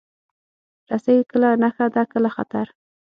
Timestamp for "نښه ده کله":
1.61-2.29